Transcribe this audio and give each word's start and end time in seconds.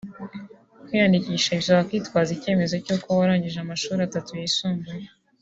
Kwiyandikisha 0.85 1.57
bisaba 1.59 1.87
kwitwaza 1.87 2.31
icyemezo 2.37 2.75
cy’uko 2.85 3.07
warangije 3.19 3.57
amashuri 3.61 3.99
atatu 4.03 4.29
yisumbuye 4.39 5.05